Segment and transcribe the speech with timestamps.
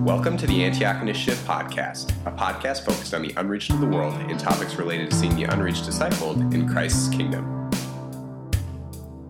[0.00, 4.14] Welcome to the Antioch Initiative Podcast, a podcast focused on the unreached of the world
[4.14, 7.70] and topics related to seeing the unreached discipled in Christ's kingdom.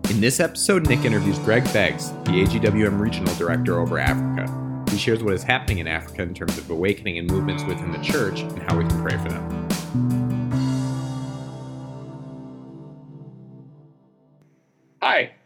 [0.09, 4.49] In this episode, Nick interviews Greg Beggs, the AGWM Regional Director over Africa.
[4.89, 7.99] He shares what is happening in Africa in terms of awakening and movements within the
[7.99, 9.62] church and how we can pray for them.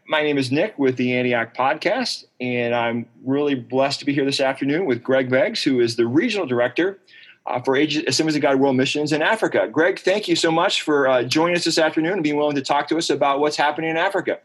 [0.07, 4.23] My name is Nick with the Antioch Podcast, and I'm really blessed to be here
[4.23, 6.99] this afternoon with Greg Beggs, who is the Regional Director
[7.45, 9.67] uh, for Assemblies of God World Missions in Africa.
[9.69, 12.61] Greg, thank you so much for uh, joining us this afternoon and being willing to
[12.61, 14.39] talk to us about what's happening in Africa.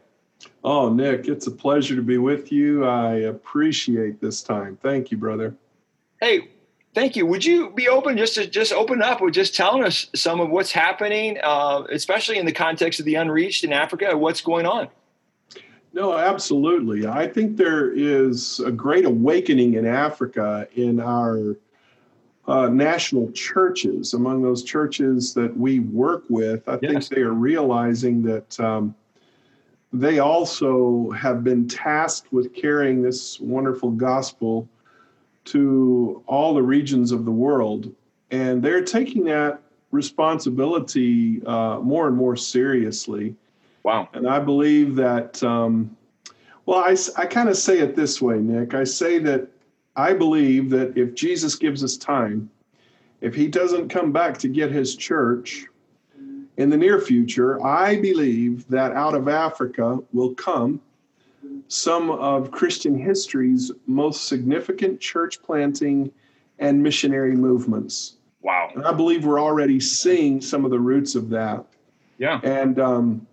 [0.65, 2.83] Oh, Nick, it's a pleasure to be with you.
[2.83, 4.77] I appreciate this time.
[4.83, 5.55] Thank you, brother.
[6.19, 6.49] Hey,
[6.93, 7.25] thank you.
[7.25, 10.49] Would you be open just to just open up with just telling us some of
[10.49, 14.17] what's happening, uh, especially in the context of the unreached in Africa?
[14.17, 14.89] What's going on?
[15.93, 17.05] No, absolutely.
[17.05, 21.55] I think there is a great awakening in Africa in our
[22.47, 24.15] uh, national churches.
[24.15, 26.91] Among those churches that we work with, I yes.
[26.91, 28.95] think they are realizing that um,
[29.93, 34.67] they also have been tasked with carrying this wonderful gospel
[35.45, 37.93] to all the regions of the world.
[38.31, 43.35] And they're taking that responsibility uh, more and more seriously.
[43.83, 44.09] Wow.
[44.13, 45.95] And I believe that, um,
[46.65, 48.73] well, I, I kind of say it this way, Nick.
[48.73, 49.47] I say that
[49.95, 52.49] I believe that if Jesus gives us time,
[53.21, 55.65] if he doesn't come back to get his church
[56.57, 60.81] in the near future, I believe that out of Africa will come
[61.67, 66.11] some of Christian history's most significant church planting
[66.59, 68.17] and missionary movements.
[68.41, 68.69] Wow.
[68.75, 71.65] And I believe we're already seeing some of the roots of that.
[72.17, 72.39] Yeah.
[72.43, 73.27] And um,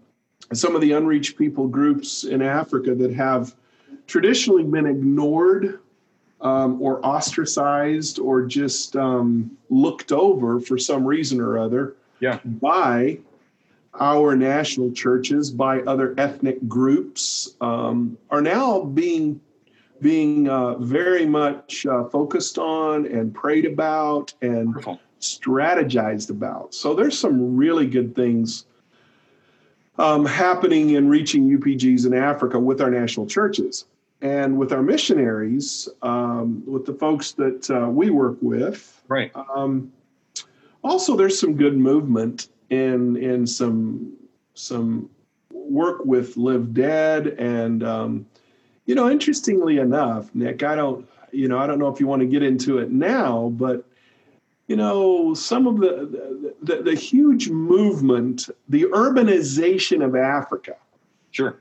[0.52, 3.54] some of the unreached people groups in Africa that have
[4.06, 5.80] traditionally been ignored
[6.40, 12.38] um, or ostracized or just um, looked over for some reason or other yeah.
[12.44, 13.18] by
[13.98, 19.40] our national churches, by other ethnic groups, um, are now being
[20.00, 24.98] being uh, very much uh, focused on and prayed about and Wonderful.
[25.20, 26.74] strategized about.
[26.74, 28.64] So there's some really good things
[29.98, 33.86] um, happening in reaching UPGs in Africa with our national churches
[34.22, 39.02] and with our missionaries, um, with the folks that uh, we work with.
[39.08, 39.32] Right.
[39.34, 39.92] Um,
[40.82, 44.16] also, there's some good movement in in some
[44.54, 45.10] some
[45.52, 48.26] work with Live Dead, and um,
[48.86, 52.20] you know, interestingly enough, Nick, I don't, you know, I don't know if you want
[52.20, 53.84] to get into it now, but
[54.70, 60.76] you know, some of the, the, the huge movement, the urbanization of Africa,
[61.32, 61.58] sure,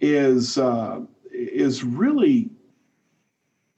[0.00, 0.98] is uh,
[1.30, 2.50] is really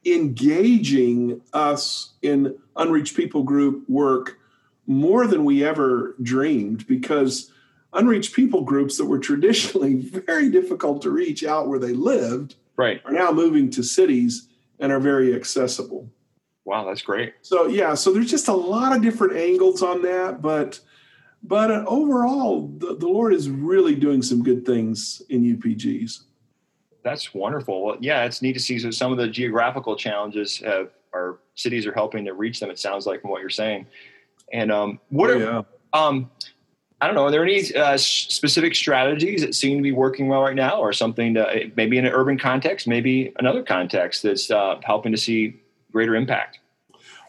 [0.07, 4.39] engaging us in unreached people group work
[4.87, 7.51] more than we ever dreamed because
[7.93, 9.93] unreached people groups that were traditionally
[10.25, 13.03] very difficult to reach out where they lived right.
[13.05, 14.47] are now moving to cities
[14.79, 16.09] and are very accessible.
[16.65, 17.33] Wow, that's great.
[17.41, 20.79] So yeah, so there's just a lot of different angles on that, but
[21.43, 26.21] but uh, overall, the, the Lord is really doing some good things in UPGs.
[27.03, 27.83] That's wonderful.
[27.83, 28.79] Well, yeah, it's neat to see.
[28.79, 32.69] So some of the geographical challenges have our cities are helping to reach them.
[32.69, 33.85] It sounds like from what you're saying.
[34.53, 35.61] And um, what oh, are yeah.
[35.93, 36.31] um,
[37.01, 37.25] I don't know.
[37.25, 40.93] Are there any uh, specific strategies that seem to be working well right now, or
[40.93, 45.61] something to, maybe in an urban context, maybe another context that's uh, helping to see
[45.93, 46.59] greater impact?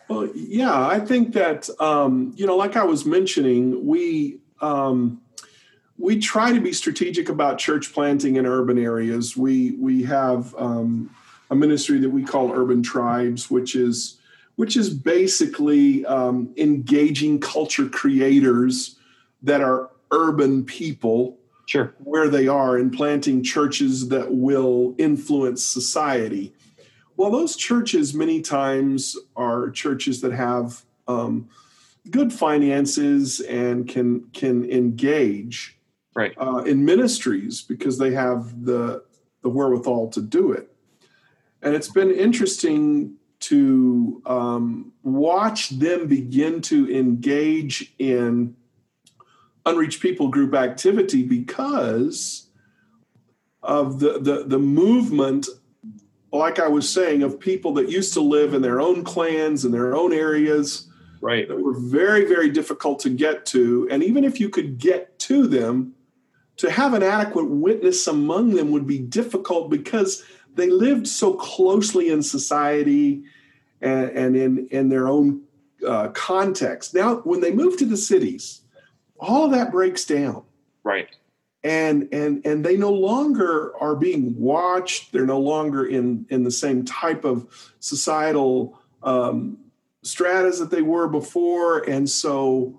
[0.08, 5.20] Well, yeah, I think that um, you know, like I was mentioning, we um,
[5.98, 9.36] we try to be strategic about church planting in urban areas.
[9.36, 11.14] We we have um,
[11.50, 14.18] a ministry that we call Urban Tribes, which is
[14.56, 18.96] which is basically um, engaging culture creators
[19.42, 26.52] that are urban people sure where they are and planting churches that will influence society
[27.16, 31.48] well, those churches many times are churches that have um,
[32.10, 35.78] good finances and can can engage
[36.14, 36.34] right.
[36.38, 39.04] uh, in ministries because they have the
[39.42, 40.70] the wherewithal to do it.
[41.62, 48.56] And it's been interesting to um, watch them begin to engage in
[49.66, 52.48] unreached people group activity because
[53.62, 55.46] of the, the, the movement
[56.38, 59.72] like I was saying, of people that used to live in their own clans and
[59.72, 60.88] their own areas.
[61.20, 61.48] Right.
[61.48, 63.88] That were very, very difficult to get to.
[63.90, 65.94] And even if you could get to them,
[66.58, 70.22] to have an adequate witness among them would be difficult because
[70.54, 73.24] they lived so closely in society
[73.80, 75.42] and, and in, in their own
[75.86, 76.94] uh, context.
[76.94, 78.60] Now, when they move to the cities,
[79.18, 80.44] all of that breaks down.
[80.82, 81.08] Right.
[81.64, 85.12] And and and they no longer are being watched.
[85.12, 89.58] They're no longer in in the same type of societal um,
[90.02, 91.78] stratas that they were before.
[91.88, 92.78] And so,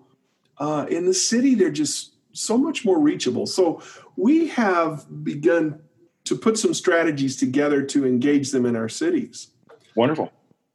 [0.59, 3.47] uh, in the city, they're just so much more reachable.
[3.47, 3.81] So
[4.17, 5.81] we have begun
[6.25, 9.47] to put some strategies together to engage them in our cities.
[9.95, 10.31] Wonderful.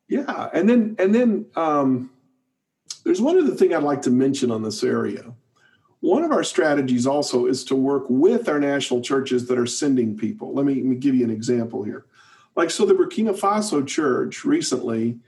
[0.08, 2.10] Yeah, and then and then um,
[3.04, 5.32] there's one other thing I'd like to mention on this area.
[6.00, 10.16] One of our strategies also is to work with our national churches that are sending
[10.16, 10.54] people.
[10.54, 12.06] Let me, let me give you an example here.
[12.56, 15.18] Like, so the Burkina Faso church recently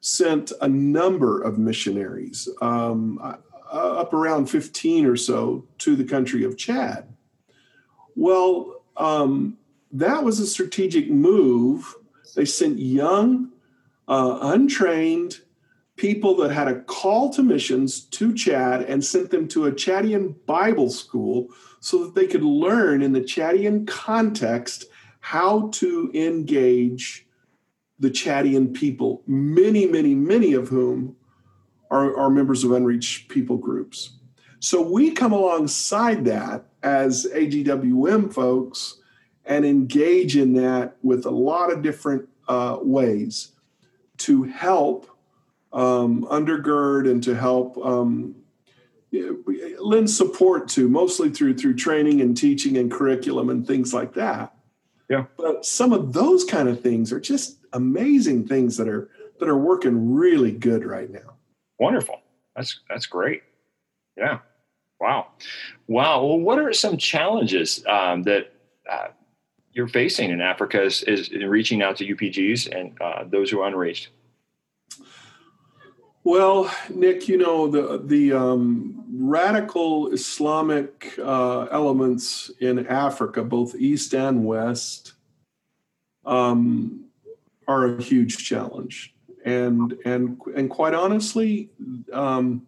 [0.00, 3.36] sent a number of missionaries, um, uh,
[3.72, 7.12] up around 15 or so, to the country of Chad.
[8.14, 9.58] Well, um,
[9.92, 11.94] that was a strategic move.
[12.34, 13.50] They sent young,
[14.08, 15.40] uh, untrained
[15.96, 20.34] people that had a call to missions to Chad and sent them to a Chadian
[20.46, 21.48] Bible school
[21.80, 24.86] so that they could learn in the Chadian context
[25.20, 27.26] how to engage
[27.98, 31.14] the Chadian people, many, many, many of whom
[31.90, 34.18] are, are members of unreached people groups.
[34.58, 38.98] So we come alongside that as AGWM folks
[39.44, 43.52] and engage in that with a lot of different uh, ways
[44.18, 45.11] to help
[45.72, 48.34] um, undergird and to help um,
[49.78, 54.54] lend support to, mostly through through training and teaching and curriculum and things like that.
[55.08, 55.26] Yeah.
[55.36, 59.58] But some of those kind of things are just amazing things that are that are
[59.58, 61.34] working really good right now.
[61.78, 62.20] Wonderful.
[62.56, 63.42] That's that's great.
[64.16, 64.38] Yeah.
[65.00, 65.28] Wow.
[65.88, 66.24] Wow.
[66.24, 68.52] Well, what are some challenges um, that
[68.90, 69.08] uh,
[69.72, 73.60] you're facing in Africa is, is, in reaching out to UPGs and uh, those who
[73.60, 74.10] are unreached?
[76.24, 84.14] Well, Nick, you know the the um, radical Islamic uh, elements in Africa, both east
[84.14, 85.14] and west,
[86.24, 87.06] um,
[87.66, 89.14] are a huge challenge,
[89.44, 91.70] and and and quite honestly,
[92.12, 92.66] um,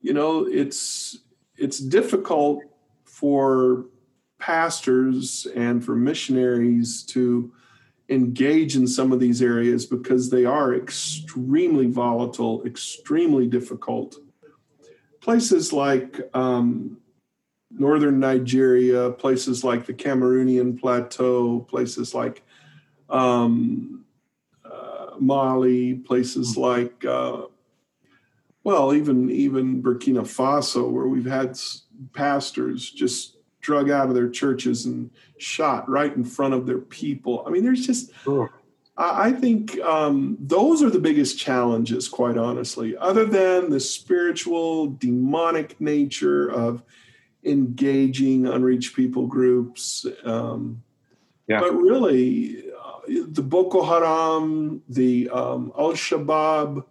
[0.00, 1.18] you know, it's
[1.56, 2.62] it's difficult
[3.04, 3.86] for
[4.38, 7.52] pastors and for missionaries to
[8.08, 14.16] engage in some of these areas because they are extremely volatile, extremely difficult.
[15.20, 16.98] Places like um,
[17.70, 22.42] northern Nigeria, places like the Cameroonian Plateau, places like
[23.10, 24.04] um,
[24.64, 27.42] uh, Mali, places like, uh,
[28.64, 31.58] well, even even Burkina Faso, where we've had
[32.12, 37.44] pastors just drug out of their churches and shot right in front of their people.
[37.46, 38.10] I mean, there's just,
[38.96, 45.80] I think um, those are the biggest challenges, quite honestly, other than the spiritual, demonic
[45.80, 46.82] nature of
[47.44, 50.04] engaging unreached people groups.
[50.24, 50.82] Um,
[51.46, 51.60] yeah.
[51.60, 56.84] But really, uh, the Boko Haram, the um, Al Shabaab,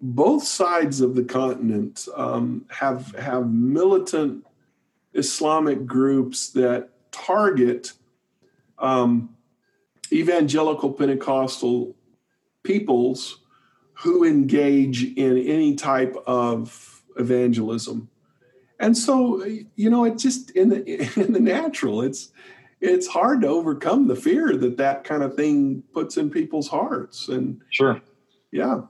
[0.00, 4.46] both sides of the continent um, have have militant
[5.14, 7.92] Islamic groups that target
[8.78, 9.36] um,
[10.12, 11.94] evangelical Pentecostal
[12.62, 13.40] peoples
[13.94, 18.08] who engage in any type of evangelism.
[18.80, 19.44] And so,
[19.76, 20.84] you know, it's just in the
[21.20, 22.02] in the natural.
[22.02, 22.32] It's
[22.80, 27.28] it's hard to overcome the fear that that kind of thing puts in people's hearts.
[27.28, 28.00] And sure,
[28.50, 28.82] yeah,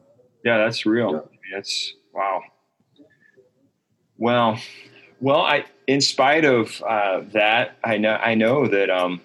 [0.45, 1.13] yeah, that's real.
[1.13, 1.57] Yeah.
[1.57, 2.43] That's wow.
[4.17, 4.59] Well,
[5.21, 9.21] well, I in spite of uh, that, I know I know that um,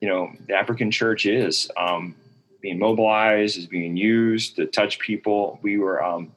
[0.00, 2.14] you know the African church is um,
[2.60, 5.58] being mobilized, is being used to touch people.
[5.62, 6.32] We were, um,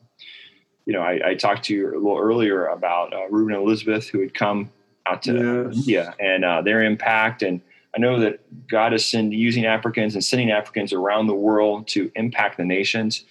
[0.85, 4.07] you know, I, I, talked to you a little earlier about uh, Ruben and Elizabeth
[4.07, 4.71] who had come
[5.07, 5.75] out to yes.
[5.75, 7.41] India and uh, their impact.
[7.41, 7.61] And
[7.95, 12.11] I know that God is send, using Africans and sending Africans around the world to
[12.15, 13.23] impact the nations.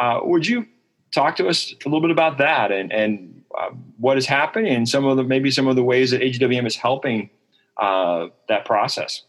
[0.00, 0.66] Uh, would you
[1.12, 4.88] talk to us a little bit about that and and uh, what is happening and
[4.88, 7.30] some of the maybe some of the ways that AGWM is helping
[7.78, 9.22] uh, that process.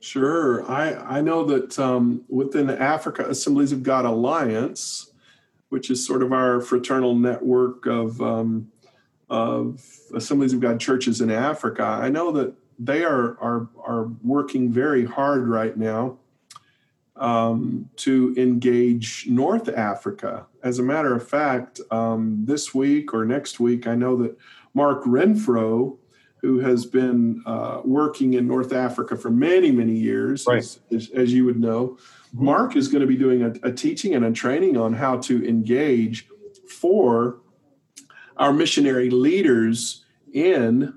[0.00, 5.10] Sure, I I know that um, within the Africa Assemblies of God Alliance,
[5.70, 8.70] which is sort of our fraternal network of um,
[9.28, 14.70] of Assemblies of God churches in Africa, I know that they are are are working
[14.70, 16.18] very hard right now
[17.16, 20.46] um, to engage North Africa.
[20.62, 24.36] As a matter of fact, um, this week or next week, I know that
[24.74, 25.96] Mark Renfro,
[26.42, 30.58] who has been uh, working in North Africa for many, many years, right.
[30.58, 31.96] as, as, as, you would know.
[32.34, 32.44] Mm-hmm.
[32.44, 35.48] Mark is going to be doing a, a teaching and a training on how to
[35.48, 36.28] engage
[36.68, 37.38] for
[38.36, 40.92] our missionary leaders in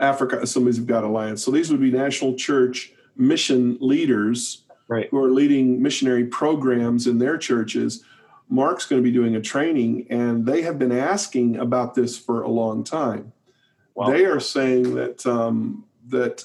[0.00, 1.44] Africa Assemblies of God Alliance.
[1.44, 5.08] So these would be national church mission leaders right.
[5.10, 8.04] who are leading missionary programs in their churches.
[8.48, 12.42] Mark's going to be doing a training, and they have been asking about this for
[12.42, 13.32] a long time.
[13.94, 14.10] Wow.
[14.10, 16.44] They are saying that um, that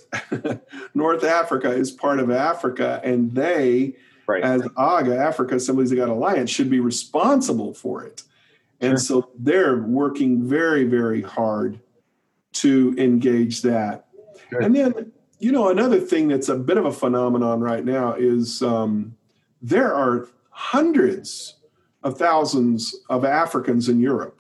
[0.94, 3.96] North Africa is part of Africa, and they,
[4.26, 4.44] right.
[4.44, 8.24] as AGA, Africa Assemblies of God Alliance, should be responsible for it.
[8.80, 8.98] And sure.
[8.98, 11.80] so they're working very, very hard
[12.54, 14.08] to engage that.
[14.50, 14.64] Good.
[14.64, 18.62] And then, you know, another thing that's a bit of a phenomenon right now is
[18.62, 19.18] um,
[19.62, 21.56] there are hundreds
[22.04, 24.40] of thousands of Africans in Europe.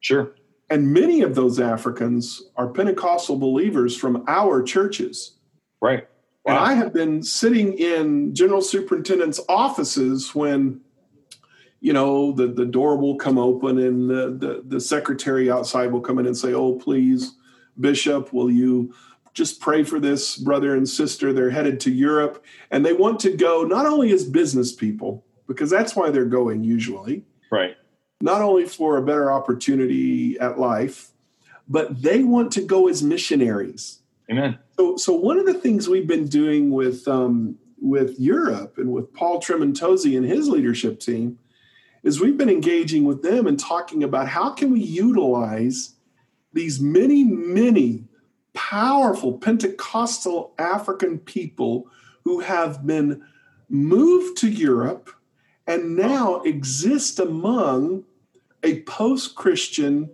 [0.00, 0.34] Sure.
[0.70, 5.36] And many of those Africans are Pentecostal believers from our churches.
[5.82, 6.08] Right.
[6.44, 6.56] Wow.
[6.56, 10.80] And I have been sitting in general superintendent's offices when
[11.80, 16.00] you know the, the door will come open and the, the, the secretary outside will
[16.00, 17.36] come in and say oh please
[17.78, 18.92] bishop will you
[19.34, 21.32] just pray for this brother and sister.
[21.32, 25.70] They're headed to europe and they want to go not only as business people because
[25.70, 27.76] that's why they're going usually right.
[28.20, 31.10] not only for a better opportunity at life
[31.68, 34.00] but they want to go as missionaries.
[34.30, 34.58] Amen.
[34.76, 39.12] So so one of the things we've been doing with um, with europe and with
[39.14, 41.38] paul Trementozzi and his leadership team
[42.02, 45.94] is we've been engaging with them and talking about how can we utilize
[46.52, 48.07] these many, many
[48.58, 51.88] powerful Pentecostal African people
[52.24, 53.22] who have been
[53.68, 55.10] moved to Europe
[55.68, 58.04] and now exist among
[58.64, 60.10] a post Christian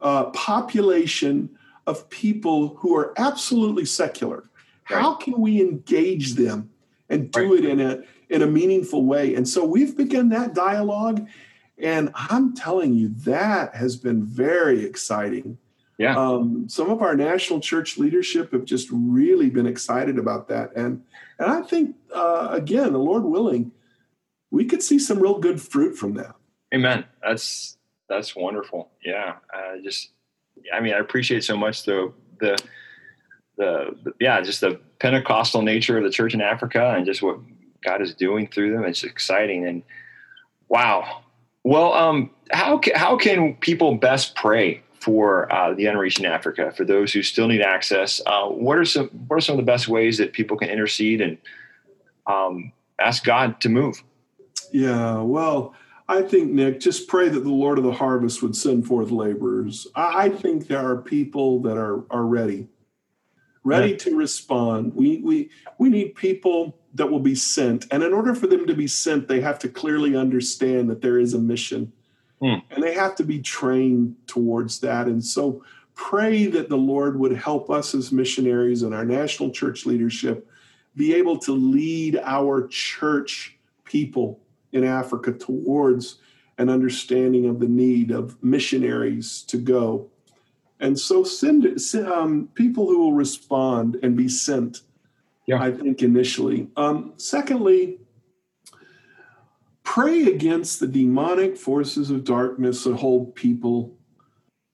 [0.00, 1.50] uh, population
[1.86, 4.44] of people who are absolutely secular.
[4.90, 5.02] Right.
[5.02, 6.70] How can we engage them
[7.10, 7.64] and do right.
[7.64, 9.34] it in a in a meaningful way.
[9.34, 11.26] And so we've begun that dialogue.
[11.78, 15.58] And I'm telling you, that has been very exciting.
[15.98, 16.16] Yeah.
[16.16, 20.74] Um, some of our national church leadership have just really been excited about that.
[20.76, 21.02] And
[21.38, 23.72] and I think uh, again, the Lord willing,
[24.50, 26.36] we could see some real good fruit from that.
[26.72, 27.04] Amen.
[27.22, 27.76] That's
[28.08, 28.90] that's wonderful.
[29.04, 29.36] Yeah.
[29.52, 30.10] Uh, just
[30.72, 32.56] I mean, I appreciate so much the the
[33.56, 37.40] the, the yeah, just the Pentecostal nature of the church in Africa and just what
[37.82, 38.84] God is doing through them.
[38.84, 39.82] It's exciting and
[40.68, 41.22] wow.
[41.64, 46.84] Well, um, how how can people best pray for uh, the unreached in Africa for
[46.84, 48.20] those who still need access?
[48.26, 51.20] Uh, what are some what are some of the best ways that people can intercede
[51.20, 51.38] and
[52.26, 54.02] um, ask God to move?
[54.72, 55.74] Yeah, well,
[56.08, 59.86] I think Nick, just pray that the Lord of the harvest would send forth laborers.
[59.94, 62.68] I, I think there are people that are are ready,
[63.64, 63.96] ready yeah.
[63.98, 64.94] to respond.
[64.94, 67.86] We we we need people that will be sent.
[67.90, 71.18] And in order for them to be sent, they have to clearly understand that there
[71.18, 71.92] is a mission.
[72.42, 72.62] Mm.
[72.70, 75.06] And they have to be trained towards that.
[75.06, 75.64] And so
[75.94, 80.48] pray that the Lord would help us as missionaries and our national church leadership
[80.96, 84.40] be able to lead our church people
[84.72, 86.18] in Africa towards
[86.58, 90.08] an understanding of the need of missionaries to go.
[90.80, 94.82] And so send um, people who will respond and be sent
[95.48, 95.62] yeah.
[95.62, 96.68] I think initially.
[96.76, 97.98] Um, secondly,
[99.88, 103.96] pray against the demonic forces of darkness that hold people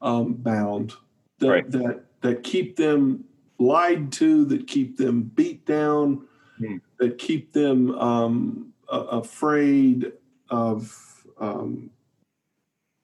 [0.03, 0.93] um, bound,
[1.39, 1.71] that, right.
[1.71, 3.23] that that keep them
[3.61, 6.27] lied to, that keep them beat down,
[6.61, 6.81] mm.
[6.99, 10.11] that keep them um, afraid
[10.51, 11.91] of um,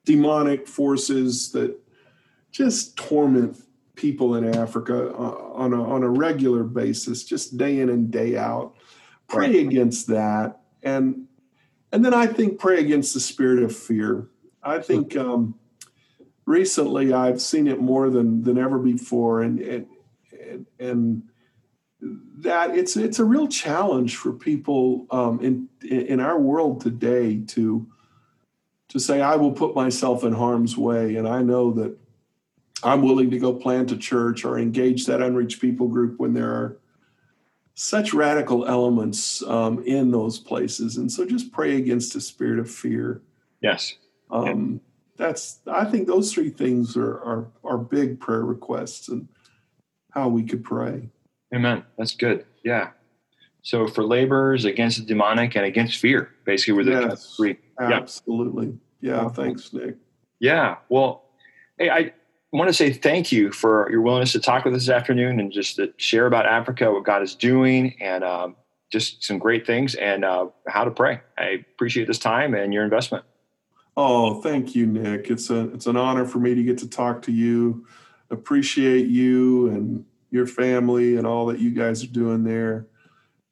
[0.05, 1.79] demonic forces that
[2.51, 3.57] just torment
[3.95, 8.37] people in Africa uh, on a, on a regular basis, just day in and day
[8.37, 8.75] out.
[9.29, 9.67] Pray right.
[9.67, 11.29] against that, and
[11.93, 14.29] and then I think pray against the spirit of fear.
[14.63, 15.55] I think um,
[16.47, 19.87] recently I've seen it more than than ever before, and and
[20.79, 21.23] and
[22.39, 27.87] that it's it's a real challenge for people um, in in our world today to
[28.89, 31.97] to say I will put myself in harm's way, and I know that
[32.83, 36.51] I'm willing to go plant a church or engage that unreached people group when there
[36.51, 36.79] are
[37.81, 40.99] such radical elements um, in those places.
[40.99, 43.23] And so just pray against a spirit of fear.
[43.63, 43.95] Yes.
[44.31, 44.83] Um,
[45.17, 49.29] that's, I think those three things are, are, are big prayer requests and
[50.13, 51.09] how we could pray.
[51.55, 51.83] Amen.
[51.97, 52.45] That's good.
[52.63, 52.91] Yeah.
[53.63, 57.57] So for laborers against the demonic and against fear, basically, were the yes, three.
[57.81, 58.79] Absolutely.
[59.01, 59.23] Yeah.
[59.23, 59.29] yeah.
[59.31, 59.97] Thanks, Nick.
[60.39, 60.77] Yeah.
[60.91, 61.25] Well,
[61.79, 62.13] hey, I,
[62.53, 65.53] want to say thank you for your willingness to talk with us this afternoon and
[65.53, 68.57] just to share about Africa, what God is doing, and um,
[68.91, 71.21] just some great things and uh, how to pray.
[71.39, 73.25] I appreciate this time and your investment.
[73.97, 75.31] Oh, thank you, Nick.
[75.31, 77.87] It's a it's an honor for me to get to talk to you.
[78.31, 82.87] Appreciate you and your family and all that you guys are doing there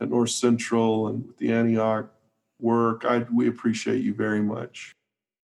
[0.00, 2.08] at North Central and with the Antioch
[2.60, 3.04] work.
[3.04, 4.94] I we appreciate you very much.